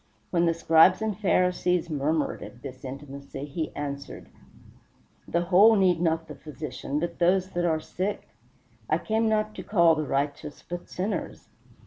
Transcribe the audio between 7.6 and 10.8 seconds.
are sick; I came not to call the righteous,